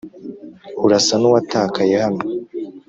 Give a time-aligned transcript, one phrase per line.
[0.85, 2.23] Urasa nuwatakaye hano